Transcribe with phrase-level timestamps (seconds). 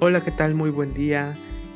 [0.00, 0.54] Hola, ¿qué tal?
[0.54, 1.34] Muy buen día.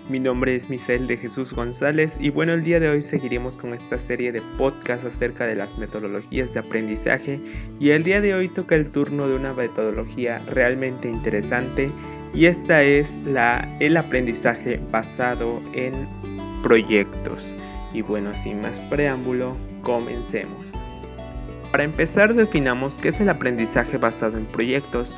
[0.08, 3.74] Mi nombre es Misael de Jesús González y bueno, el día de hoy seguiremos con
[3.74, 7.40] esta serie de podcasts acerca de las metodologías de aprendizaje
[7.78, 11.90] y el día de hoy toca el turno de una metodología realmente interesante
[12.32, 16.08] y esta es la, el aprendizaje basado en
[16.62, 17.54] proyectos.
[17.92, 20.66] Y bueno, sin más preámbulo, comencemos.
[21.70, 25.16] Para empezar definamos qué es el aprendizaje basado en proyectos.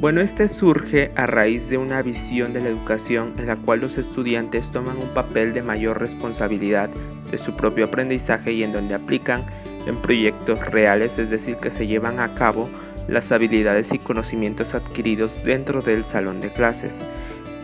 [0.00, 3.98] Bueno, este surge a raíz de una visión de la educación en la cual los
[3.98, 6.88] estudiantes toman un papel de mayor responsabilidad
[7.30, 9.44] de su propio aprendizaje y en donde aplican
[9.86, 12.68] en proyectos reales, es decir, que se llevan a cabo
[13.08, 16.92] las habilidades y conocimientos adquiridos dentro del salón de clases.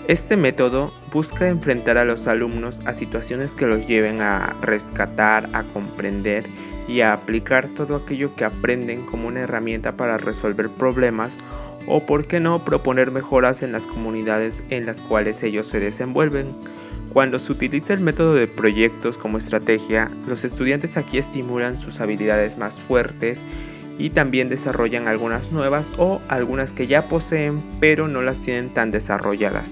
[0.08, 5.64] Este método busca enfrentar a los alumnos a situaciones que los lleven a rescatar, a
[5.64, 6.46] comprender
[6.88, 11.30] y a aplicar todo aquello que aprenden como una herramienta para resolver problemas
[11.86, 16.54] o por qué no proponer mejoras en las comunidades en las cuales ellos se desenvuelven.
[17.12, 22.56] Cuando se utiliza el método de proyectos como estrategia, los estudiantes aquí estimulan sus habilidades
[22.56, 23.38] más fuertes
[23.98, 28.90] y también desarrollan algunas nuevas o algunas que ya poseen pero no las tienen tan
[28.90, 29.70] desarrolladas.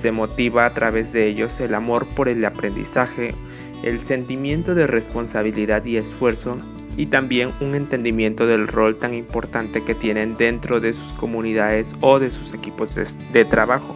[0.00, 3.34] Se motiva a través de ellos el amor por el aprendizaje,
[3.82, 6.58] el sentimiento de responsabilidad y esfuerzo
[6.96, 12.18] y también un entendimiento del rol tan importante que tienen dentro de sus comunidades o
[12.18, 13.94] de sus equipos de, trabajo.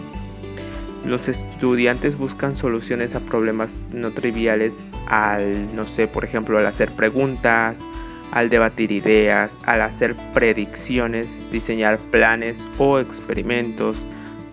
[1.06, 4.76] Los estudiantes buscan soluciones a problemas no triviales
[5.06, 7.78] al, no sé, por ejemplo, al hacer preguntas,
[8.32, 13.96] al debatir ideas, al hacer predicciones, diseñar planes o experimentos,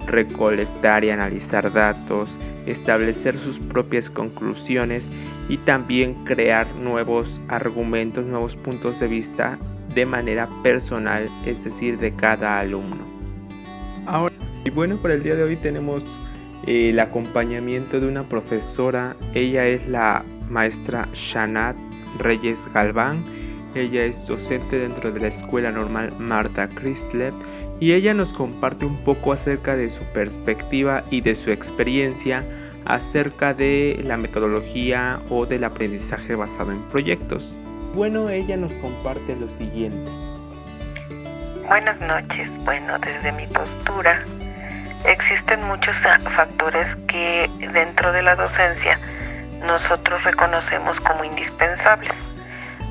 [0.08, 5.10] recolectar y analizar datos, establecer sus propias conclusiones
[5.50, 9.58] y también crear nuevos argumentos, nuevos puntos de vista
[9.94, 13.06] de manera personal, es decir, de cada alumno.
[14.06, 16.04] Ahora, y bueno, para el día de hoy tenemos
[16.66, 21.76] eh, el acompañamiento de una profesora, ella es la maestra Shanat
[22.20, 23.24] Reyes Galván,
[23.76, 27.34] ella es docente dentro de la Escuela Normal Marta Christleb
[27.80, 32.44] y ella nos comparte un poco acerca de su perspectiva y de su experiencia
[32.86, 37.44] acerca de la metodología o del aprendizaje basado en proyectos.
[37.94, 40.10] Bueno, ella nos comparte lo siguiente.
[41.68, 42.58] Buenas noches.
[42.64, 44.24] Bueno, desde mi postura,
[45.06, 49.00] existen muchos factores que dentro de la docencia
[49.66, 52.24] nosotros reconocemos como indispensables.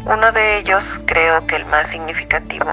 [0.04, 2.72] Uno de ellos, creo que el más significativo,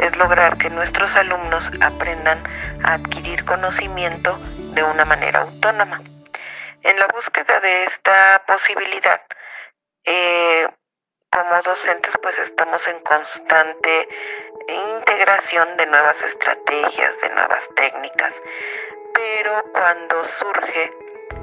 [0.00, 2.42] es lograr que nuestros alumnos aprendan
[2.82, 4.38] a adquirir conocimiento
[4.74, 6.02] de una manera autónoma.
[6.82, 9.20] En la búsqueda de esta posibilidad,
[10.04, 10.66] eh,
[11.30, 14.08] como docentes pues estamos en constante
[14.68, 18.42] integración de nuevas estrategias, de nuevas técnicas,
[19.12, 20.92] pero cuando surge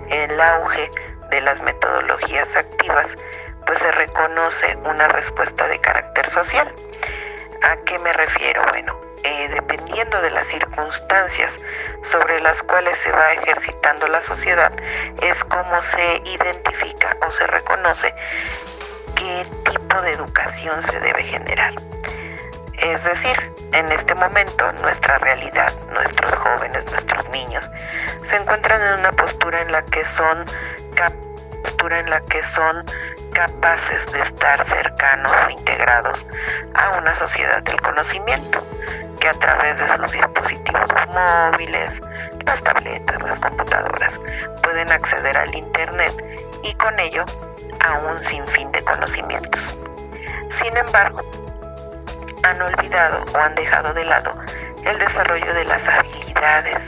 [0.09, 0.89] el auge
[1.29, 3.15] de las metodologías activas,
[3.65, 6.73] pues se reconoce una respuesta de carácter social.
[7.61, 8.63] ¿A qué me refiero?
[8.69, 11.57] Bueno, eh, dependiendo de las circunstancias
[12.03, 14.71] sobre las cuales se va ejercitando la sociedad,
[15.21, 18.13] es como se identifica o se reconoce
[19.15, 21.73] qué tipo de educación se debe generar.
[22.79, 27.69] Es decir, en este momento nuestra realidad, nuestros jóvenes, nuestros niños,
[28.23, 30.45] se encuentran en una postura en la que son
[31.63, 32.85] postura en la que son
[33.37, 36.25] capaces de estar cercanos o integrados
[36.73, 38.65] a una sociedad del conocimiento
[39.19, 42.01] que a través de sus dispositivos móviles,
[42.47, 44.19] las tabletas, las computadoras,
[44.63, 46.13] pueden acceder al Internet
[46.63, 47.25] y con ello
[47.87, 49.77] a un sinfín de conocimientos.
[50.49, 51.21] Sin embargo,
[52.41, 54.33] han olvidado o han dejado de lado
[54.83, 56.87] el desarrollo de las habilidades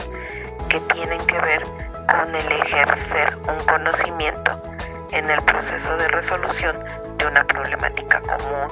[0.67, 1.63] que tienen que ver
[2.07, 4.68] con el ejercer un conocimiento
[5.11, 6.77] en el proceso de resolución
[7.17, 8.67] de una problemática común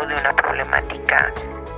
[0.00, 1.32] o de una problemática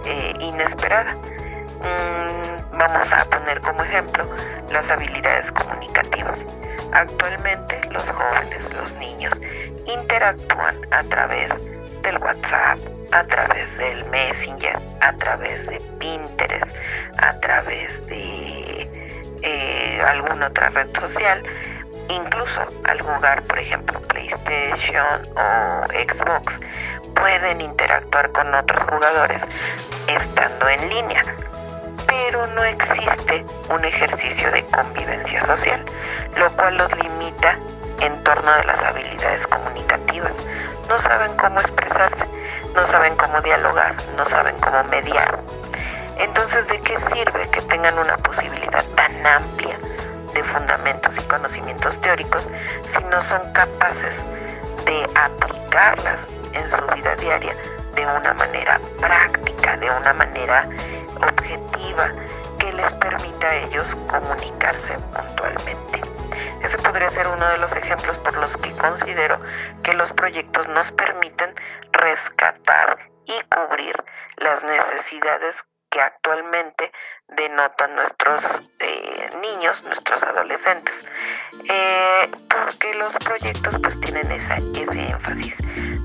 [0.04, 1.14] eh, inesperada.
[1.14, 4.28] Mm, vamos a poner como ejemplo
[4.70, 6.44] las habilidades comunicativas.
[6.92, 9.34] Actualmente los jóvenes, los niños,
[9.86, 11.52] interactúan a través
[12.02, 12.78] del WhatsApp,
[13.12, 16.74] a través del Messenger, a través de Pinterest,
[17.18, 18.88] a través de
[19.42, 21.42] eh, alguna otra red social
[22.08, 26.58] Incluso al jugar, por ejemplo, PlayStation o Xbox,
[27.14, 29.46] pueden interactuar con otros jugadores
[30.06, 31.22] estando en línea.
[32.06, 35.84] Pero no existe un ejercicio de convivencia social,
[36.36, 37.58] lo cual los limita
[38.00, 40.32] en torno de las habilidades comunicativas,
[40.88, 42.26] no saben cómo expresarse,
[42.74, 45.40] no saben cómo dialogar, no saben cómo mediar.
[46.16, 49.78] Entonces, ¿de qué sirve que tengan una posibilidad tan amplia
[50.48, 52.48] fundamentos y conocimientos teóricos
[52.86, 54.22] si no son capaces
[54.84, 57.54] de aplicarlas en su vida diaria
[57.94, 60.68] de una manera práctica, de una manera
[61.16, 62.12] objetiva
[62.58, 66.00] que les permita a ellos comunicarse puntualmente?
[66.62, 69.40] Ese podría ser uno de los ejemplos por los que considero
[69.82, 71.54] que los proyectos nos permiten
[71.92, 73.94] rescatar y cubrir
[74.36, 76.92] las necesidades que actualmente
[77.36, 81.04] denotan nuestros eh, niños, nuestros adolescentes,
[81.68, 85.58] eh, porque los proyectos pues tienen esa, ese énfasis,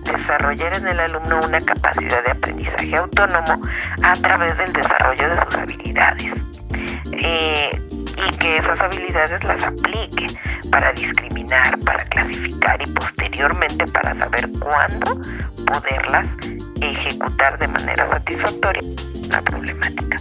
[0.03, 3.61] desarrollar en el alumno una capacidad de aprendizaje autónomo
[4.03, 6.33] a través del desarrollo de sus habilidades.
[7.11, 7.81] Eh,
[8.25, 10.27] y que esas habilidades las aplique
[10.71, 15.19] para discriminar, para clasificar y posteriormente para saber cuándo
[15.65, 16.35] poderlas
[16.81, 18.81] ejecutar de manera satisfactoria
[19.33, 20.17] la problemática.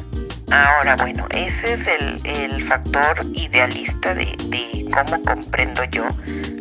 [0.50, 6.06] Ahora, bueno, ese es el, factor idealista de, de, cómo comprendo yo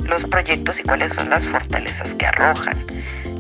[0.04, 2.78] los proyectos y cuáles son las fortalezas que arrojan.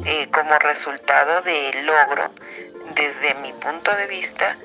[0.05, 2.31] Eh, como resultado del logro,
[2.95, 4.55] desde mi punto de vista,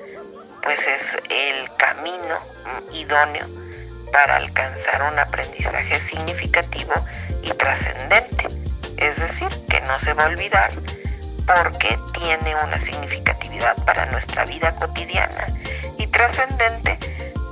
[0.63, 2.37] pues es el camino
[2.93, 3.47] idóneo
[4.13, 6.93] para alcanzar un aprendizaje significativo
[7.43, 8.47] y trascendente.
[8.95, 10.71] Es decir, que no se va a olvidar
[11.47, 15.47] porque tiene una significatividad para nuestra vida cotidiana
[15.97, 16.99] y trascendente,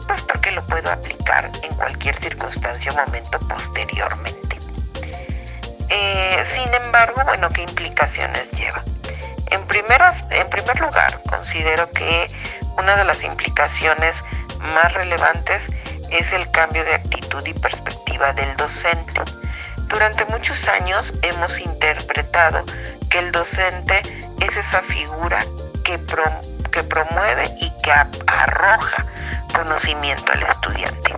[0.08, 4.60] pues porque lo puedo aplicar en cualquier circunstancia o momento posteriormente.
[5.90, 8.84] Eh, sin embargo, bueno, ¿qué implicaciones lleva?
[9.52, 12.28] En, en primer lugar, considero que
[12.78, 14.24] una de las implicaciones
[14.74, 15.68] más relevantes
[16.12, 19.22] es el cambio de actitud y perspectiva del docente.
[19.88, 22.66] Durante muchos años hemos interpretado
[23.18, 24.02] el docente
[24.42, 25.40] es esa figura
[25.84, 26.00] que,
[26.72, 29.06] que promueve y que arroja
[29.54, 31.16] conocimiento al estudiante.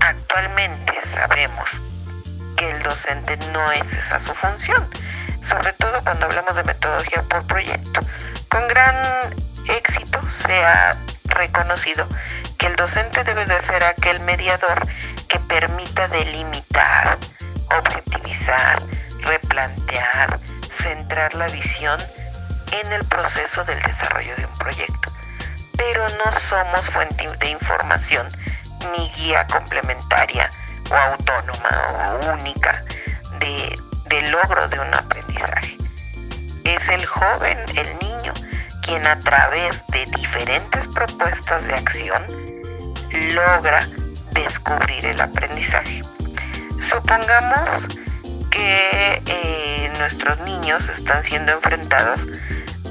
[0.00, 1.68] Actualmente sabemos
[2.56, 4.88] que el docente no es esa su función,
[5.42, 8.00] sobre todo cuando hablamos de metodología por proyecto.
[8.48, 9.34] Con gran
[9.68, 10.96] éxito se ha
[11.26, 12.06] reconocido
[12.58, 14.86] que el docente debe de ser aquel mediador
[15.28, 17.16] que permita delimitar,
[17.78, 18.82] objetivizar,
[19.22, 20.38] replantear,
[20.82, 21.98] centrar la visión
[22.72, 25.12] en el proceso del desarrollo de un proyecto.
[25.76, 28.28] Pero no somos fuente de información
[28.92, 30.50] ni guía complementaria
[30.90, 32.84] o autónoma o única
[33.38, 35.76] de, de logro de un aprendizaje.
[36.64, 38.32] Es el joven, el niño,
[38.82, 42.26] quien a través de diferentes propuestas de acción
[43.34, 43.86] logra
[44.32, 46.00] descubrir el aprendizaje.
[46.80, 47.86] Supongamos
[48.62, 52.26] que eh, nuestros niños están siendo enfrentados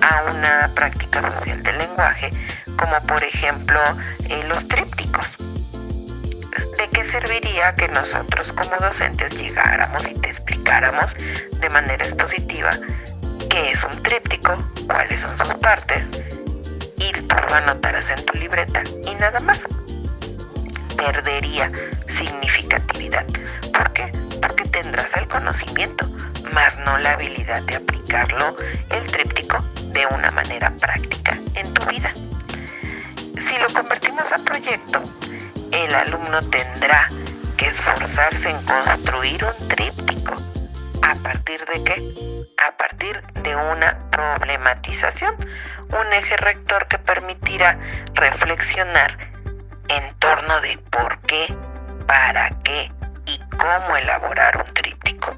[0.02, 2.30] a una práctica social del lenguaje,
[2.78, 3.80] como por ejemplo
[4.28, 5.26] eh, los trípticos.
[6.78, 12.72] ¿De qué serviría que nosotros como docentes llegáramos y te explicáramos de manera expositiva
[13.50, 14.58] qué es un tríptico,
[14.88, 16.06] cuáles son sus partes,
[16.98, 19.62] y tú lo anotarás en tu libreta y nada más.
[21.02, 21.72] Perdería
[22.08, 23.26] significatividad.
[23.74, 24.12] ¿Por qué?
[24.40, 26.08] Porque tendrás el conocimiento,
[26.54, 28.56] más no la habilidad de aplicarlo,
[28.92, 32.14] el tríptico, de una manera práctica en tu vida.
[32.14, 35.02] Si lo convertimos a proyecto,
[35.72, 37.08] el alumno tendrá
[37.58, 40.36] que esforzarse en construir un tríptico.
[41.02, 42.32] ¿A partir de qué?
[42.62, 45.34] a partir de una problematización,
[45.90, 47.80] un eje rector que permitirá
[48.14, 49.31] reflexionar
[49.98, 51.54] en torno de por qué,
[52.08, 52.92] para qué
[53.26, 55.36] y cómo elaborar un tríptico.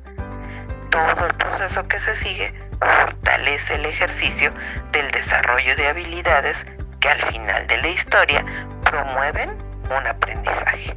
[0.90, 4.54] Todo el proceso que se sigue fortalece el ejercicio
[4.92, 6.66] del desarrollo de habilidades
[7.00, 8.46] que al final de la historia
[8.84, 9.50] promueven
[9.86, 10.96] un aprendizaje.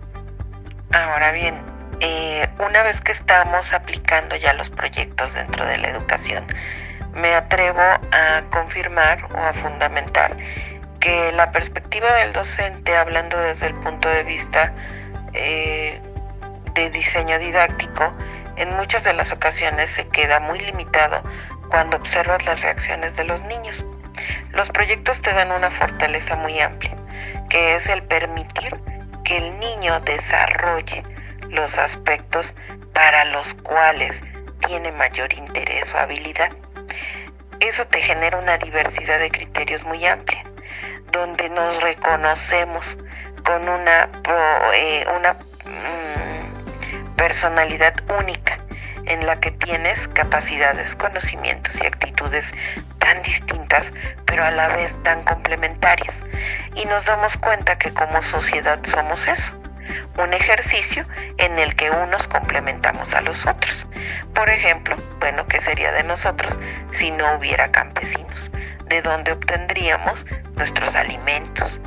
[0.93, 1.55] Ahora bien,
[2.01, 6.47] eh, una vez que estamos aplicando ya los proyectos dentro de la educación,
[7.15, 10.37] me atrevo a confirmar o a fundamentar
[11.07, 14.75] que la perspectiva del docente, hablando desde el punto de vista
[15.35, 16.01] eh,
[16.75, 18.13] de diseño didáctico,
[18.57, 21.23] en muchas de las ocasiones se queda muy limitado
[21.71, 23.85] cuando observas las reacciones de los niños.
[24.51, 26.97] Los proyectos te dan una fortaleza muy amplia,
[27.51, 28.77] que es el permitir
[29.23, 31.05] que el niño desarrolle
[31.49, 32.53] los aspectos
[32.93, 34.25] para los cuales
[34.67, 36.51] tiene mayor interés o habilidad.
[37.61, 40.45] Eso te genera una diversidad de criterios muy amplia,
[41.13, 42.97] donde nos reconocemos
[43.45, 44.09] con una,
[44.75, 48.59] eh, una mm, personalidad única
[49.07, 52.53] en la que tienes capacidades, conocimientos y actitudes
[52.99, 53.93] tan distintas,
[54.25, 56.23] pero a la vez tan complementarias.
[56.75, 59.53] Y nos damos cuenta que como sociedad somos eso,
[60.19, 61.07] un ejercicio
[61.39, 63.87] en el que unos complementamos a los otros.
[64.35, 66.59] Por ejemplo, bueno, ¿qué sería de nosotros
[66.93, 68.51] si no hubiera campesinos?
[68.87, 70.25] ¿De dónde obtendríamos
[70.55, 71.81] nuestros alimentos?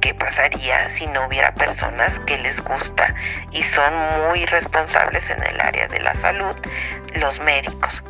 [0.00, 3.14] ¿Qué pasaría si no hubiera personas que les gusta
[3.50, 3.92] y son
[4.28, 6.54] muy responsables en el área de la salud,
[7.14, 8.02] los médicos?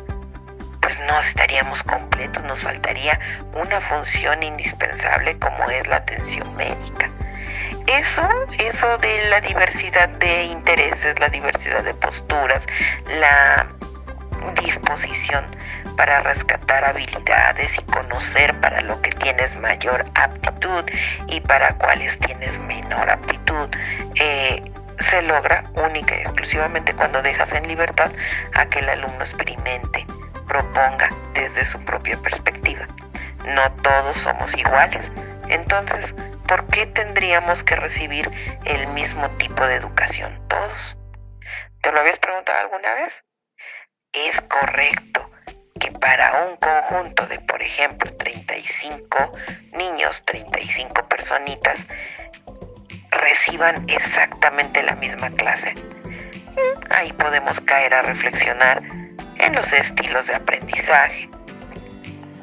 [0.81, 3.19] Pues no estaríamos completos, nos faltaría
[3.53, 7.09] una función indispensable como es la atención médica.
[7.87, 8.27] Eso,
[8.59, 12.67] eso de la diversidad de intereses, la diversidad de posturas,
[13.19, 13.67] la
[14.65, 15.45] disposición
[15.97, 20.83] para rescatar habilidades y conocer para lo que tienes mayor aptitud
[21.27, 23.69] y para cuáles tienes menor aptitud.
[24.15, 24.63] Eh,
[24.99, 28.11] se logra única y exclusivamente cuando dejas en libertad
[28.53, 30.05] a que el alumno experimente,
[30.47, 32.87] proponga desde su propia perspectiva.
[33.45, 35.09] No todos somos iguales,
[35.47, 36.13] entonces,
[36.47, 38.29] ¿por qué tendríamos que recibir
[38.65, 40.97] el mismo tipo de educación todos?
[41.81, 43.23] ¿Te lo habías preguntado alguna vez?
[44.13, 45.31] Es correcto
[45.79, 49.31] que para un conjunto de, por ejemplo, 35
[49.71, 51.85] niños, 35 personitas,
[53.09, 55.75] reciban exactamente la misma clase.
[56.89, 58.83] Ahí podemos caer a reflexionar
[59.37, 61.29] en los estilos de aprendizaje.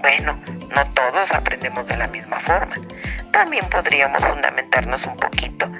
[0.00, 0.42] Bueno,
[0.74, 2.76] no todos aprendemos de la misma forma.
[3.30, 5.70] También podríamos fundamentarnos un poquito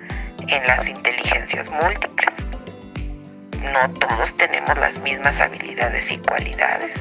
[0.49, 2.48] en las inteligencias múltiples
[3.63, 6.93] no todos tenemos las mismas habilidades y cualidades.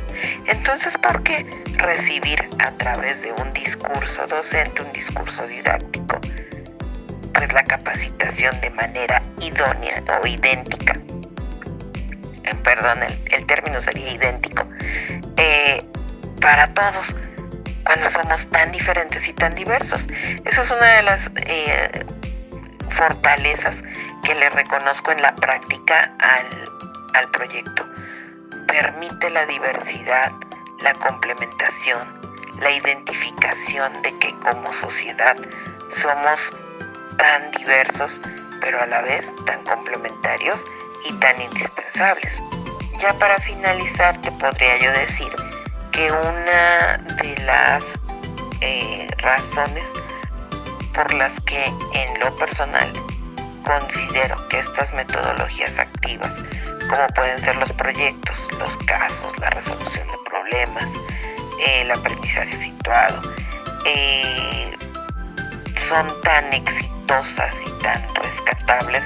[0.46, 1.46] Entonces, ¿por qué
[1.78, 6.20] recibir a través de un discurso docente, un discurso didáctico,
[7.34, 10.94] pues la capacitación de manera idónea o idéntica?
[12.44, 14.66] Eh, perdón, el, término sería idéntico.
[15.38, 15.86] Eh,
[16.42, 17.16] para todos,
[17.84, 20.06] cuando somos tan diferentes y tan diversos.
[20.46, 22.06] Esa es una de las eh,
[22.90, 23.84] fortalezas
[24.28, 27.86] que le reconozco en la práctica al, proyecto.
[28.68, 30.34] Permite la diversidad,
[30.82, 32.20] la complementación,
[32.60, 35.38] la identificación de que como sociedad
[36.02, 36.52] somos
[37.18, 38.20] tan diversos,
[38.60, 40.62] pero a la vez tan complementarios
[41.06, 42.38] y tan indispensables.
[43.00, 45.34] Ya para finalizar, te podría yo decir
[45.94, 47.86] que una de las
[48.60, 49.86] eh, razones
[50.94, 52.92] por las que en lo personal
[53.68, 56.34] considero que estas metodologías activas,
[56.90, 60.86] como pueden ser los proyectos, los casos, la resolución de problemas,
[61.68, 63.22] el aprendizaje situado,
[63.86, 64.72] eh,
[65.90, 69.06] son tan exitosas y tan rescatables,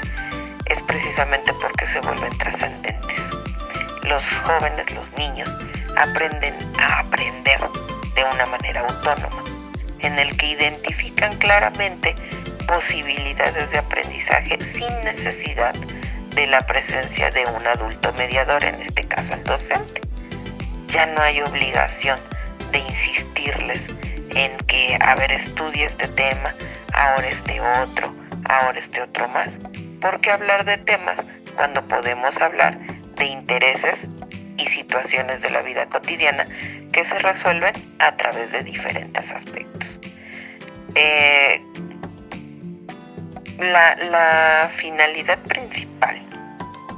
[0.67, 3.19] es precisamente porque se vuelven trascendentes.
[4.03, 5.49] Los jóvenes, los niños,
[5.97, 7.59] aprenden a aprender
[8.13, 9.43] de una manera autónoma,
[9.99, 12.15] en el que identifican claramente
[12.71, 15.73] posibilidades de aprendizaje sin necesidad
[16.35, 19.99] de la presencia de un adulto mediador, en este caso el docente.
[20.87, 22.17] Ya no hay obligación
[22.71, 23.87] de insistirles
[24.35, 26.55] en que, a ver, estudie este tema,
[26.93, 29.49] ahora este otro, ahora este otro más.
[29.99, 31.19] porque hablar de temas
[31.57, 32.79] cuando podemos hablar
[33.15, 33.99] de intereses
[34.57, 36.47] y situaciones de la vida cotidiana
[36.93, 39.99] que se resuelven a través de diferentes aspectos?
[40.95, 41.61] Eh,
[43.61, 46.19] la, finalidad principal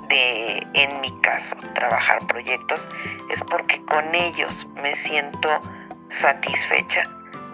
[0.08, 2.88] de, en mi caso, trabajar proyectos
[3.32, 5.50] es porque con ellos me siento
[6.10, 7.04] satisfecha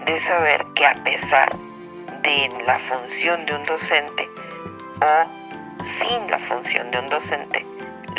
[0.05, 1.49] de saber que a pesar
[2.21, 4.29] de la función de un docente
[5.01, 7.65] o sin la función de un docente,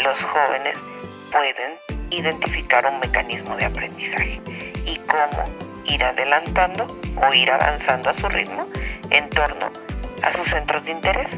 [0.02, 0.76] los jóvenes
[1.30, 1.74] pueden
[2.10, 4.40] identificar un mecanismo de aprendizaje
[4.86, 5.44] y cómo
[5.84, 8.66] ir adelantando o ir avanzando a su ritmo
[9.10, 9.70] en torno
[10.22, 11.30] a sus centros de interés.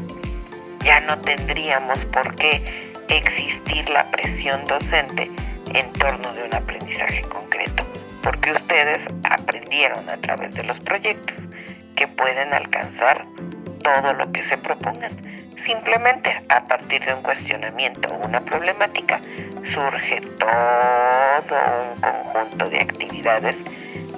[0.83, 5.31] Ya no tendríamos por qué existir la presión docente
[5.73, 7.83] en torno de un aprendizaje concreto,
[8.21, 11.47] porque ustedes aprendieron a través de los proyectos
[11.95, 13.25] que pueden alcanzar
[13.83, 15.11] todo lo que se propongan.
[15.57, 19.21] Simplemente a partir de un cuestionamiento o una problemática
[19.63, 21.57] surge todo
[21.93, 23.57] un conjunto de actividades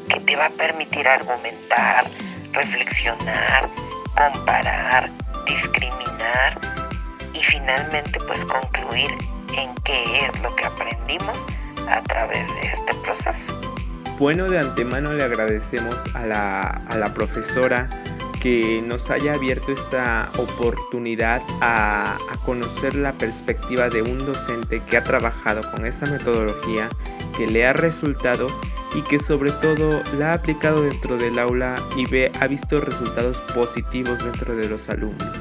[0.09, 2.05] que te va a permitir argumentar,
[2.53, 3.69] reflexionar,
[4.15, 5.09] comparar,
[5.45, 6.59] discriminar
[7.33, 9.11] y finalmente pues concluir
[9.57, 11.37] en qué es lo que aprendimos
[11.89, 13.61] a través de este proceso.
[14.17, 17.89] Bueno, de antemano le agradecemos a la, a la profesora
[18.45, 25.03] que nos haya abierto esta oportunidad a, conocer la perspectiva de un docente que ha
[25.03, 26.87] trabajado con esta metodología,
[27.35, 28.47] que le ha resultado
[28.95, 33.37] y que sobre todo la ha aplicado dentro del aula y ve, ha visto resultados
[33.53, 35.35] positivos dentro de los alumnos.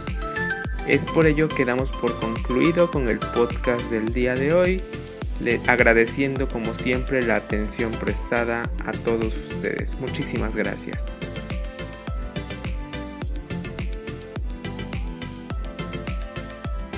[0.88, 4.82] Es por ello que damos por concluido con el podcast del día de hoy,
[5.66, 9.98] agradeciendo como siempre la atención prestada a todos ustedes.
[10.00, 10.98] Muchísimas gracias.